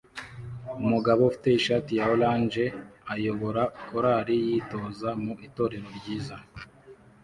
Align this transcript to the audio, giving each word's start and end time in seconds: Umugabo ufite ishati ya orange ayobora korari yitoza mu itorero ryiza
Umugabo 0.83 1.19
ufite 1.29 1.49
ishati 1.59 1.91
ya 1.99 2.05
orange 2.15 2.65
ayobora 3.13 3.63
korari 3.87 4.35
yitoza 4.47 5.09
mu 5.23 5.33
itorero 5.47 5.87
ryiza 5.97 6.35